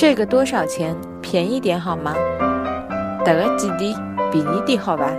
[0.00, 0.96] 这个多少钱？
[1.20, 2.14] 便宜点好吗？
[3.22, 3.94] 这个几滴
[4.32, 5.12] 便宜点好吧？